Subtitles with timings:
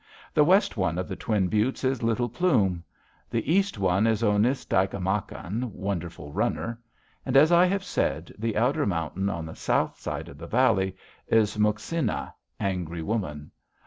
[0.33, 2.83] The west one of the Twin Buttes is Little Plume;
[3.29, 6.81] the east one is O nis tai´ mak an (Wonderful Runner).
[7.23, 10.97] And, as I have said, the outer mountain on the south side of the valley
[11.27, 13.51] is Muk sin a´ (Angry Woman).